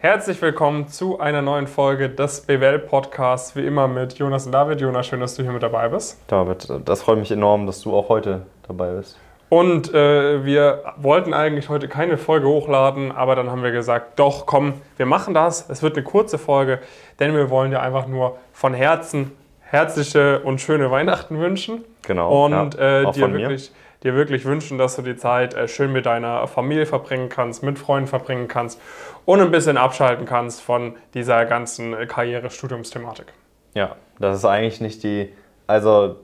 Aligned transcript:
Herzlich 0.00 0.40
willkommen 0.40 0.86
zu 0.86 1.18
einer 1.18 1.42
neuen 1.42 1.66
Folge 1.66 2.08
des 2.08 2.42
BWL-Podcasts, 2.42 3.56
wie 3.56 3.66
immer 3.66 3.88
mit 3.88 4.12
Jonas 4.16 4.46
und 4.46 4.52
David. 4.52 4.80
Jonas, 4.80 5.08
schön, 5.08 5.18
dass 5.18 5.34
du 5.34 5.42
hier 5.42 5.50
mit 5.50 5.64
dabei 5.64 5.88
bist. 5.88 6.20
David, 6.28 6.68
das 6.84 7.02
freut 7.02 7.18
mich 7.18 7.32
enorm, 7.32 7.66
dass 7.66 7.80
du 7.80 7.92
auch 7.96 8.08
heute 8.08 8.46
dabei 8.68 8.92
bist. 8.92 9.18
Und 9.48 9.92
äh, 9.92 10.44
wir 10.44 10.84
wollten 10.98 11.34
eigentlich 11.34 11.68
heute 11.68 11.88
keine 11.88 12.16
Folge 12.16 12.46
hochladen, 12.46 13.10
aber 13.10 13.34
dann 13.34 13.50
haben 13.50 13.64
wir 13.64 13.72
gesagt, 13.72 14.20
doch, 14.20 14.46
komm, 14.46 14.74
wir 14.98 15.06
machen 15.06 15.34
das. 15.34 15.68
Es 15.68 15.82
wird 15.82 15.96
eine 15.96 16.04
kurze 16.04 16.38
Folge, 16.38 16.78
denn 17.18 17.34
wir 17.34 17.50
wollen 17.50 17.72
dir 17.72 17.80
einfach 17.80 18.06
nur 18.06 18.36
von 18.52 18.74
Herzen 18.74 19.32
herzliche 19.70 20.40
und 20.40 20.60
schöne 20.60 20.90
Weihnachten 20.90 21.38
wünschen. 21.38 21.84
Genau. 22.02 22.46
Und 22.46 22.74
ja, 22.74 23.02
äh, 23.02 23.12
dir, 23.12 23.32
wirklich, 23.32 23.72
dir 24.02 24.14
wirklich 24.14 24.44
wünschen, 24.44 24.78
dass 24.78 24.96
du 24.96 25.02
die 25.02 25.16
Zeit 25.16 25.54
äh, 25.54 25.68
schön 25.68 25.92
mit 25.92 26.06
deiner 26.06 26.46
Familie 26.46 26.86
verbringen 26.86 27.28
kannst, 27.28 27.62
mit 27.62 27.78
Freunden 27.78 28.08
verbringen 28.08 28.48
kannst 28.48 28.80
und 29.24 29.40
ein 29.40 29.50
bisschen 29.50 29.76
abschalten 29.76 30.24
kannst 30.24 30.62
von 30.62 30.94
dieser 31.14 31.44
ganzen 31.44 31.92
äh, 31.92 32.06
Karriere-Studiumsthematik. 32.06 33.26
Ja, 33.74 33.96
das 34.18 34.38
ist 34.38 34.44
eigentlich 34.46 34.80
nicht 34.80 35.02
die, 35.02 35.28
also 35.66 36.16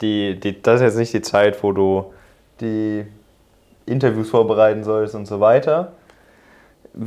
die, 0.00 0.38
die, 0.38 0.62
das 0.62 0.76
ist 0.76 0.82
jetzt 0.82 0.96
nicht 0.96 1.12
die 1.12 1.22
Zeit, 1.22 1.62
wo 1.62 1.72
du 1.72 2.12
die 2.60 3.04
Interviews 3.84 4.30
vorbereiten 4.30 4.84
sollst 4.84 5.14
und 5.14 5.26
so 5.26 5.40
weiter. 5.40 5.92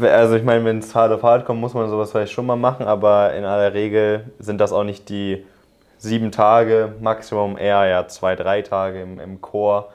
Also 0.01 0.35
ich 0.35 0.43
meine, 0.43 0.65
wenn 0.65 0.79
es 0.79 0.93
hart 0.93 1.11
auf 1.11 1.23
hart 1.23 1.45
kommt, 1.45 1.61
muss 1.61 1.73
man 1.73 1.89
sowas 1.89 2.11
vielleicht 2.11 2.33
schon 2.33 2.45
mal 2.45 2.55
machen, 2.55 2.85
aber 2.85 3.33
in 3.33 3.43
aller 3.43 3.73
Regel 3.73 4.25
sind 4.37 4.59
das 4.61 4.71
auch 4.71 4.83
nicht 4.83 5.09
die 5.09 5.45
sieben 5.99 6.31
Tage, 6.31 6.95
Maximum 6.99 7.57
eher 7.57 7.85
ja 7.85 8.07
zwei, 8.07 8.35
drei 8.35 8.61
Tage 8.61 9.01
im, 9.01 9.19
im 9.19 9.41
Chor, 9.41 9.91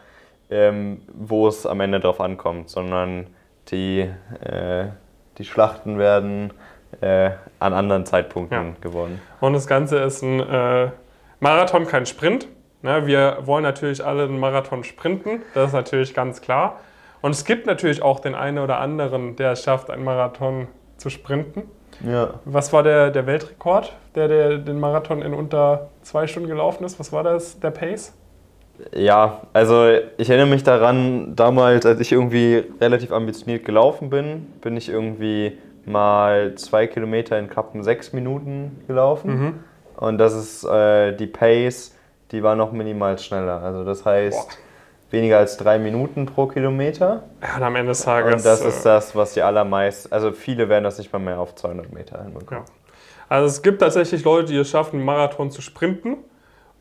ähm, 0.50 1.02
wo 1.12 1.48
es 1.48 1.66
am 1.66 1.80
Ende 1.80 1.98
drauf 1.98 2.20
ankommt, 2.20 2.70
sondern 2.70 3.26
die, 3.70 4.00
äh, 4.00 4.86
die 5.38 5.44
Schlachten 5.44 5.98
werden 5.98 6.52
äh, 7.00 7.30
an 7.58 7.72
anderen 7.72 8.06
Zeitpunkten 8.06 8.68
ja. 8.68 8.74
gewonnen. 8.80 9.20
Und 9.40 9.54
das 9.54 9.66
Ganze 9.66 9.98
ist 9.98 10.22
ein 10.22 10.40
äh, 10.40 10.90
Marathon, 11.40 11.86
kein 11.86 12.06
Sprint. 12.06 12.48
Ne, 12.82 13.06
wir 13.06 13.38
wollen 13.44 13.62
natürlich 13.62 14.04
alle 14.04 14.24
einen 14.24 14.38
Marathon 14.38 14.84
sprinten, 14.84 15.40
das 15.54 15.68
ist 15.68 15.72
natürlich 15.72 16.12
ganz 16.12 16.42
klar. 16.42 16.80
Und 17.22 17.30
es 17.30 17.46
gibt 17.46 17.66
natürlich 17.66 18.02
auch 18.02 18.20
den 18.20 18.34
einen 18.34 18.58
oder 18.58 18.78
anderen, 18.78 19.36
der 19.36 19.52
es 19.52 19.62
schafft, 19.62 19.88
einen 19.88 20.04
Marathon 20.04 20.68
zu 20.98 21.08
sprinten. 21.08 21.62
Ja. 22.06 22.34
Was 22.44 22.72
war 22.72 22.82
der, 22.82 23.10
der 23.10 23.26
Weltrekord, 23.26 23.92
der, 24.14 24.28
der 24.28 24.58
den 24.58 24.80
Marathon 24.80 25.22
in 25.22 25.34
unter 25.34 25.88
zwei 26.02 26.26
Stunden 26.26 26.48
gelaufen 26.48 26.84
ist? 26.84 26.98
Was 26.98 27.12
war 27.12 27.22
das, 27.22 27.60
der 27.60 27.70
Pace? 27.70 28.14
Ja, 28.92 29.42
also 29.52 29.88
ich 30.16 30.28
erinnere 30.28 30.48
mich 30.48 30.64
daran, 30.64 31.36
damals, 31.36 31.86
als 31.86 32.00
ich 32.00 32.10
irgendwie 32.10 32.64
relativ 32.80 33.12
ambitioniert 33.12 33.64
gelaufen 33.64 34.10
bin, 34.10 34.46
bin 34.60 34.76
ich 34.76 34.88
irgendwie 34.88 35.58
mal 35.84 36.54
zwei 36.56 36.86
Kilometer 36.86 37.38
in 37.38 37.48
knappen 37.48 37.84
sechs 37.84 38.12
Minuten 38.12 38.82
gelaufen. 38.88 39.30
Mhm. 39.30 39.54
Und 39.96 40.18
das 40.18 40.34
ist 40.34 40.64
äh, 40.64 41.14
die 41.14 41.26
Pace 41.26 41.94
die 42.34 42.42
war 42.42 42.56
noch 42.56 42.72
minimal 42.72 43.18
schneller. 43.18 43.62
Also 43.62 43.84
das 43.84 44.04
heißt 44.04 44.48
Boah. 44.48 44.54
Weniger 45.14 45.38
als 45.38 45.56
drei 45.56 45.78
Minuten 45.78 46.26
pro 46.26 46.46
Kilometer. 46.46 47.22
Ja, 47.40 47.56
und 47.56 47.62
am 47.62 47.76
Ende 47.76 47.92
des 47.92 48.02
Tages. 48.02 48.34
Und 48.34 48.44
das 48.44 48.60
ist 48.60 48.80
äh, 48.80 48.84
das, 48.84 49.16
was 49.16 49.32
die 49.32 49.42
allermeisten, 49.42 50.12
also 50.12 50.32
viele 50.32 50.68
werden 50.68 50.84
das 50.84 50.98
nicht 50.98 51.12
mal 51.12 51.18
mehr 51.18 51.38
auf 51.38 51.54
200 51.54 51.92
Meter 51.92 52.22
hinbekommen. 52.22 52.64
Ja. 52.66 52.84
Also 53.28 53.46
es 53.46 53.62
gibt 53.62 53.80
tatsächlich 53.80 54.22
Leute, 54.24 54.52
die 54.52 54.58
es 54.58 54.68
schaffen, 54.68 54.96
einen 54.96 55.04
Marathon 55.06 55.50
zu 55.50 55.62
sprinten. 55.62 56.18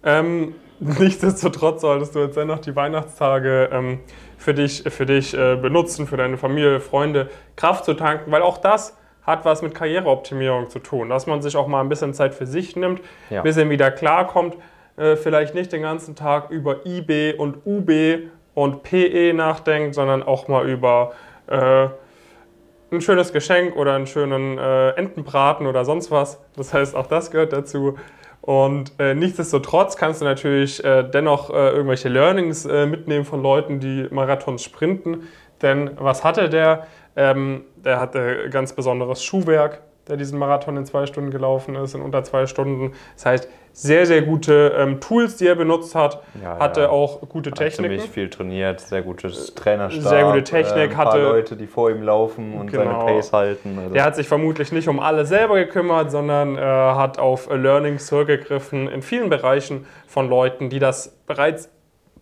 Ähm, 0.03 0.55
nichtsdestotrotz 0.79 1.81
solltest 1.81 2.15
du 2.15 2.19
jetzt 2.19 2.35
dennoch 2.35 2.59
die 2.59 2.75
Weihnachtstage 2.75 3.69
ähm, 3.71 3.99
für 4.37 4.53
dich, 4.53 4.83
für 4.87 5.05
dich 5.05 5.33
äh, 5.33 5.55
benutzen, 5.55 6.07
für 6.07 6.17
deine 6.17 6.37
Familie, 6.37 6.81
Freunde, 6.81 7.29
Kraft 7.55 7.85
zu 7.85 7.93
tanken, 7.93 8.31
weil 8.31 8.41
auch 8.41 8.57
das 8.57 8.97
hat 9.21 9.45
was 9.45 9.61
mit 9.61 9.73
Karriereoptimierung 9.73 10.69
zu 10.69 10.79
tun, 10.79 11.09
dass 11.09 11.27
man 11.27 11.41
sich 11.41 11.55
auch 11.55 11.67
mal 11.67 11.79
ein 11.79 11.87
bisschen 11.87 12.13
Zeit 12.13 12.35
für 12.35 12.45
sich 12.45 12.75
nimmt, 12.75 12.99
ein 13.29 13.35
ja. 13.35 13.41
bisschen 13.41 13.69
wieder 13.69 13.89
klarkommt, 13.89 14.57
äh, 14.97 15.15
vielleicht 15.15 15.55
nicht 15.55 15.71
den 15.71 15.81
ganzen 15.81 16.15
Tag 16.15 16.49
über 16.49 16.85
IB 16.85 17.33
und 17.33 17.65
UB 17.65 18.29
und 18.53 18.83
PE 18.83 19.33
nachdenkt, 19.33 19.95
sondern 19.95 20.23
auch 20.23 20.47
mal 20.47 20.69
über 20.69 21.13
äh, 21.47 21.87
ein 22.91 23.01
schönes 23.01 23.33
Geschenk 23.33 23.75
oder 23.75 23.95
einen 23.95 24.07
schönen 24.07 24.57
äh, 24.57 24.89
Entenbraten 24.91 25.67
oder 25.67 25.83
sonst 25.85 26.11
was. 26.11 26.39
Das 26.55 26.73
heißt, 26.73 26.95
auch 26.95 27.07
das 27.07 27.31
gehört 27.31 27.53
dazu. 27.53 27.97
Und 28.41 28.91
äh, 28.99 29.15
nichtsdestotrotz 29.15 29.95
kannst 29.95 30.21
du 30.21 30.25
natürlich 30.25 30.83
äh, 30.83 31.03
dennoch 31.03 31.49
äh, 31.49 31.69
irgendwelche 31.69 32.09
Learnings 32.09 32.65
äh, 32.65 32.85
mitnehmen 32.85 33.25
von 33.25 33.41
Leuten, 33.41 33.79
die 33.79 34.07
Marathons 34.11 34.63
sprinten. 34.63 35.27
Denn 35.61 35.91
was 35.97 36.23
hatte 36.23 36.49
der? 36.49 36.87
Ähm, 37.15 37.63
der 37.77 37.99
hatte 37.99 38.49
ganz 38.49 38.73
besonderes 38.73 39.23
Schuhwerk, 39.23 39.81
der 40.07 40.17
diesen 40.17 40.37
Marathon 40.37 40.77
in 40.77 40.85
zwei 40.85 41.05
Stunden 41.05 41.31
gelaufen 41.31 41.75
ist, 41.75 41.95
in 41.95 42.01
unter 42.01 42.23
zwei 42.23 42.45
Stunden. 42.45 42.93
Das 43.15 43.25
heißt, 43.25 43.49
sehr, 43.75 44.05
sehr 44.05 44.21
gute 44.21 44.73
ähm, 44.77 44.99
Tools, 44.99 45.37
die 45.37 45.47
er 45.47 45.55
benutzt 45.55 45.95
hat. 45.95 46.21
Ja, 46.41 46.59
hatte 46.59 46.81
ja. 46.81 46.89
auch 46.89 47.21
gute 47.27 47.51
Techniken. 47.51 47.93
Hat 47.93 48.01
ziemlich 48.01 48.11
viel 48.11 48.29
trainiert, 48.29 48.79
sehr 48.81 49.01
gutes 49.01 49.55
Trainerstab. 49.55 50.03
Sehr 50.03 50.25
gute 50.25 50.43
Technik. 50.43 50.77
Äh, 50.77 50.83
ein 50.83 50.89
paar 50.91 51.05
hatte 51.07 51.23
Leute, 51.23 51.55
die 51.55 51.65
vor 51.65 51.89
ihm 51.89 52.03
laufen 52.03 52.53
und 52.53 52.71
genau. 52.71 52.83
seine 52.83 53.05
Pace 53.05 53.33
halten. 53.33 53.79
Also. 53.79 53.93
Der 53.93 54.03
hat 54.03 54.15
sich 54.15 54.27
vermutlich 54.27 54.71
nicht 54.71 54.87
um 54.87 54.99
alle 54.99 55.25
selber 55.25 55.55
gekümmert, 55.55 56.11
sondern 56.11 56.55
äh, 56.55 56.61
hat 56.61 57.17
auf 57.17 57.49
Learning 57.49 57.97
zurückgegriffen 57.97 58.87
in 58.87 59.01
vielen 59.01 59.29
Bereichen 59.29 59.87
von 60.05 60.29
Leuten, 60.29 60.69
die 60.69 60.79
das 60.79 61.17
bereits 61.25 61.69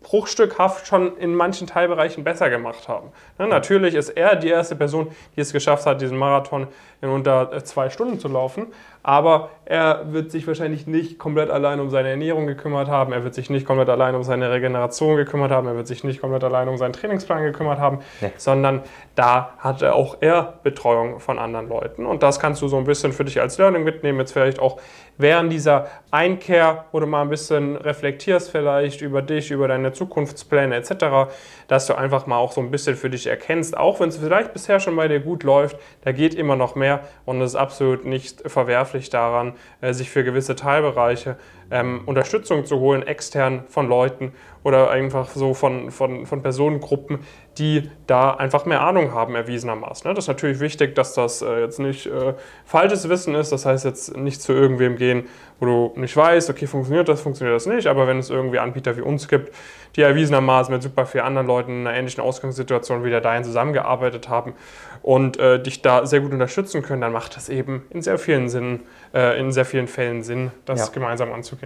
bruchstückhaft 0.02 0.88
schon 0.88 1.18
in 1.18 1.36
manchen 1.36 1.68
Teilbereichen 1.68 2.24
besser 2.24 2.50
gemacht 2.50 2.88
haben. 2.88 3.10
Ne, 3.38 3.48
natürlich 3.48 3.94
ist 3.94 4.10
er 4.10 4.36
die 4.36 4.50
erste 4.50 4.76
Person, 4.76 5.12
die 5.36 5.42
es 5.42 5.54
geschafft 5.54 5.86
hat, 5.86 6.02
diesen 6.02 6.18
Marathon 6.18 6.68
in 7.02 7.10
unter 7.10 7.54
äh, 7.54 7.64
zwei 7.64 7.90
Stunden 7.90 8.20
zu 8.20 8.28
laufen. 8.28 8.68
Aber 9.04 9.50
er 9.66 10.12
wird 10.12 10.32
sich 10.32 10.46
wahrscheinlich 10.48 10.86
nicht 10.86 11.18
komplett 11.18 11.50
allein 11.50 11.80
um 11.80 11.90
seine 11.90 12.10
Ernährung 12.10 12.46
gekümmert 12.46 12.90
haben. 12.90 13.14
Er 13.14 13.24
wird 13.24 13.34
sich 13.34 13.50
nicht 13.50 13.66
komplett 13.66 13.90
allein 13.90 14.16
um 14.16 14.24
seine 14.24 14.52
Regeneration 14.52 15.16
gekümmert 15.16 15.52
haben. 15.52 15.68
Er 15.68 15.76
wird 15.76 15.88
sich 15.88 16.04
nicht 16.04 16.20
komplett 16.20 16.44
allein 16.44 16.68
um 16.68 16.78
seinen 16.78 16.94
Trainingsplan 16.94 17.44
gekümmert 17.44 17.80
haben, 17.80 18.00
nee. 18.20 18.32
sondern 18.38 18.82
da 19.16 19.54
hatte 19.60 19.96
auch 19.96 20.18
er 20.20 20.56
Betreuung 20.64 21.20
von 21.20 21.40
anderen 21.40 21.70
Leuten. 21.70 22.06
Und 22.06 22.22
das 22.22 22.40
kannst 22.40 22.62
du 22.62 22.68
so 22.68 22.78
ein 22.78 22.84
bisschen 22.84 23.14
für 23.14 23.24
dich 23.24 23.40
als 23.40 23.58
Learning 23.58 23.84
mitnehmen. 23.84 24.20
Jetzt 24.20 24.34
vielleicht 24.34 24.60
auch 24.60 24.80
während 25.18 25.52
dieser 25.52 25.88
Einkehr, 26.12 26.86
wo 26.92 27.00
du 27.00 27.06
mal 27.06 27.22
ein 27.22 27.30
bisschen 27.30 27.78
reflektierst 27.78 28.52
vielleicht 28.52 29.02
über 29.02 29.22
dich, 29.22 29.52
über 29.52 29.68
deine 29.68 29.94
Zukunftspläne 29.94 30.76
etc., 30.76 31.32
dass 31.68 31.88
du 31.88 31.96
einfach 31.96 32.28
mal 32.28 32.38
auch 32.38 32.52
so 32.52 32.60
ein 32.60 32.72
bisschen 32.72 32.98
für 32.98 33.10
dich 33.10 33.28
erkennst, 33.28 33.78
auch 33.78 34.00
wenn 34.00 34.10
es 34.10 34.18
vielleicht 34.18 34.52
bisher 34.52 34.80
schon 34.82 34.96
bei 34.96 35.08
dir 35.08 35.22
gut 35.22 35.44
läuft, 35.44 35.78
da 36.04 36.12
geht 36.12 36.36
immer 36.36 36.58
noch 36.58 36.76
mehr 36.76 37.02
und 37.26 37.40
es 37.42 37.52
ist 37.52 37.56
absolut 37.56 38.04
nicht 38.04 38.50
verwerflich 38.50 38.91
daran, 39.10 39.54
äh, 39.82 39.94
sich 39.94 40.10
für 40.10 40.24
gewisse 40.24 40.56
Teilbereiche 40.56 41.38
ähm, 41.72 42.02
Unterstützung 42.06 42.66
zu 42.66 42.80
holen, 42.80 43.06
extern 43.06 43.64
von 43.68 43.88
Leuten 43.88 44.34
oder 44.64 44.92
einfach 44.92 45.30
so 45.30 45.54
von, 45.54 45.90
von, 45.90 46.26
von 46.26 46.42
Personengruppen, 46.42 47.20
die 47.58 47.90
da 48.06 48.32
einfach 48.32 48.66
mehr 48.66 48.82
Ahnung 48.82 49.14
haben, 49.14 49.36
erwiesenermaßen. 49.36 50.08
Ne? 50.08 50.14
Das 50.14 50.26
ist 50.26 50.28
natürlich 50.28 50.60
wichtig, 50.60 50.94
dass 50.96 51.14
das 51.14 51.42
äh, 51.42 51.62
jetzt 51.62 51.80
nicht 51.80 52.06
äh, 52.06 52.34
falsches 52.66 53.10
Wissen 53.10 53.34
ist. 53.36 53.52
Das 53.52 53.66
heißt 53.66 53.86
jetzt 53.86 54.16
nicht 54.16 54.42
zu 54.42 54.54
irgendwem 54.54 54.98
gehen, 54.98 55.28
wo 55.60 55.66
du 55.66 55.94
nicht 55.96 56.16
weißt, 56.16 56.50
okay, 56.50 56.68
funktioniert 56.68 57.10
das, 57.10 57.22
funktioniert 57.22 57.56
das 57.56 57.66
nicht. 57.66 57.88
Aber 57.88 58.08
wenn 58.08 58.20
es 58.20 58.30
irgendwie 58.30 58.60
Anbieter 58.60 58.98
wie 58.98 59.02
uns 59.02 59.28
gibt, 59.28 59.54
die 59.96 60.02
erwiesenermaßen 60.02 60.74
mit 60.74 60.84
super 60.84 61.06
vielen 61.06 61.26
anderen 61.26 61.48
Leuten 61.48 61.72
in 61.72 61.88
einer 61.88 61.98
ähnlichen 61.98 62.24
Ausgangssituation 62.24 63.04
wie 63.04 63.10
der 63.10 63.22
deinen 63.22 63.44
zusammengearbeitet 63.44 64.30
haben 64.30 64.54
und 65.02 65.38
äh, 65.38 65.62
dich 65.62 65.82
da 65.82 66.06
sehr 66.06 66.22
gut 66.22 66.32
unterstützen 66.32 66.82
können, 66.82 67.02
dann 67.02 67.12
macht 67.12 67.36
das 67.36 67.50
eben 67.50 67.86
in 67.90 68.02
sehr 68.02 68.18
vielen 68.18 68.50
Sinn, 68.50 68.82
äh, 69.14 69.40
in 69.40 69.52
sehr 69.52 69.66
vielen 69.66 69.88
Fällen 69.88 70.24
Sinn, 70.24 70.52
das 70.66 70.80
ja. 70.80 70.94
gemeinsam 70.94 71.34
anzugehen. 71.34 71.61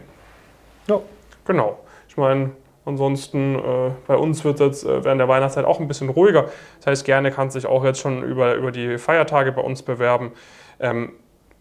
Ja. 0.87 0.99
Genau. 1.45 1.79
Ich 2.07 2.17
meine, 2.17 2.51
Ansonsten 2.85 3.55
äh, 3.55 3.91
bei 4.05 4.15
uns 4.15 4.43
wird 4.43 4.61
es 4.61 4.83
jetzt 4.83 4.85
äh, 4.85 5.03
während 5.03 5.19
der 5.19 5.27
Weihnachtszeit 5.27 5.65
auch 5.65 5.79
ein 5.79 5.87
bisschen 5.87 6.09
ruhiger. 6.09 6.45
Das 6.77 6.87
heißt, 6.87 7.05
gerne 7.05 7.31
kannst 7.31 7.55
du 7.55 7.59
dich 7.59 7.67
auch 7.67 7.83
jetzt 7.83 7.99
schon 7.99 8.23
über, 8.23 8.53
über 8.53 8.71
die 8.71 8.99
Feiertage 8.99 9.51
bei 9.51 9.61
uns 9.61 9.81
bewerben. 9.81 10.31
Ähm, 10.79 11.13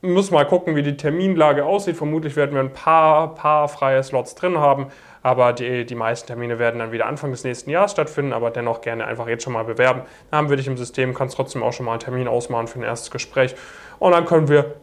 muss 0.02 0.30
mal 0.30 0.44
gucken, 0.44 0.76
wie 0.76 0.82
die 0.82 0.98
Terminlage 0.98 1.64
aussieht. 1.64 1.96
Vermutlich 1.96 2.36
werden 2.36 2.52
wir 2.52 2.60
ein 2.60 2.74
paar, 2.74 3.34
paar 3.34 3.68
freie 3.68 4.02
Slots 4.02 4.34
drin 4.34 4.58
haben, 4.58 4.88
aber 5.22 5.54
die, 5.54 5.86
die 5.86 5.94
meisten 5.94 6.26
Termine 6.26 6.58
werden 6.58 6.80
dann 6.80 6.92
wieder 6.92 7.06
Anfang 7.06 7.30
des 7.30 7.42
nächsten 7.42 7.70
Jahres 7.70 7.92
stattfinden, 7.92 8.34
aber 8.34 8.50
dennoch 8.50 8.82
gerne 8.82 9.06
einfach 9.06 9.26
jetzt 9.26 9.44
schon 9.44 9.54
mal 9.54 9.64
bewerben. 9.64 10.02
Dann 10.30 10.38
haben 10.38 10.50
wir 10.50 10.58
dich 10.58 10.66
im 10.66 10.76
System, 10.76 11.14
kannst 11.14 11.36
trotzdem 11.36 11.62
auch 11.62 11.72
schon 11.72 11.86
mal 11.86 11.92
einen 11.92 12.00
Termin 12.00 12.28
ausmachen 12.28 12.66
für 12.66 12.80
ein 12.80 12.82
erstes 12.82 13.10
Gespräch 13.10 13.54
und 13.98 14.12
dann 14.12 14.26
können 14.26 14.48
wir 14.48 14.74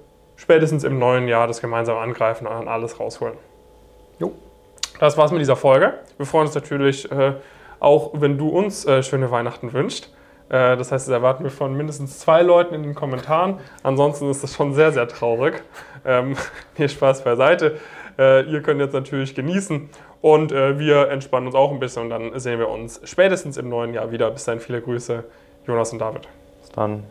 spätestens 0.42 0.84
im 0.84 0.98
neuen 0.98 1.28
Jahr 1.28 1.46
das 1.46 1.62
gemeinsam 1.62 1.98
angreifen 1.98 2.48
und 2.48 2.54
dann 2.54 2.68
alles 2.68 3.00
rausholen. 3.00 3.36
Jo. 4.18 4.32
Das 5.00 5.16
war's 5.16 5.32
mit 5.32 5.40
dieser 5.40 5.56
Folge. 5.56 5.94
Wir 6.18 6.26
freuen 6.26 6.48
uns 6.48 6.56
natürlich 6.56 7.12
äh, 7.12 7.34
auch, 7.80 8.10
wenn 8.14 8.40
du 8.40 8.50
uns 8.50 8.86
äh, 8.86 9.04
schöne 9.04 9.30
Weihnachten 9.30 9.72
wünschst. 9.72 10.12
Äh, 10.50 10.78
das 10.78 10.92
heißt, 10.92 11.08
das 11.08 11.14
erwarten 11.14 11.44
wir 11.44 11.52
von 11.52 11.78
mindestens 11.78 12.18
zwei 12.18 12.42
Leuten 12.42 12.74
in 12.74 12.82
den 12.82 12.96
Kommentaren. 12.96 13.60
Ansonsten 13.84 14.32
ist 14.32 14.42
das 14.42 14.56
schon 14.56 14.74
sehr, 14.74 14.92
sehr 14.92 15.08
traurig. 15.08 15.62
Ähm, 16.06 16.36
nee, 16.78 16.88
Spaß 16.88 17.24
beiseite. 17.24 17.78
Äh, 18.18 18.42
ihr 18.52 18.64
könnt 18.64 18.82
jetzt 18.82 18.94
natürlich 18.94 19.36
genießen 19.36 19.90
und 20.22 20.52
äh, 20.52 20.80
wir 20.80 21.10
entspannen 21.10 21.48
uns 21.48 21.56
auch 21.56 21.72
ein 21.72 21.80
bisschen 21.80 22.04
und 22.04 22.10
dann 22.10 22.40
sehen 22.40 22.58
wir 22.58 22.70
uns 22.70 23.00
spätestens 23.04 23.58
im 23.58 23.70
neuen 23.70 23.94
Jahr 23.94 24.12
wieder. 24.12 24.32
Bis 24.32 24.46
dahin 24.46 24.60
viele 24.60 24.82
Grüße, 24.82 25.24
Jonas 25.68 25.94
und 25.94 26.00
David. 26.00 26.28
Bis 26.62 26.72
dann. 26.72 27.04